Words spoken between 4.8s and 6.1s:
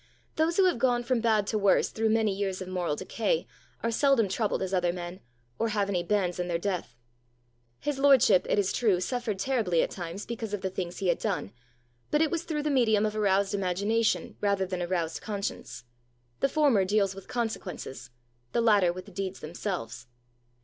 men, or have any